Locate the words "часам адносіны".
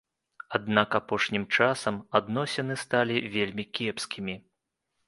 1.57-2.79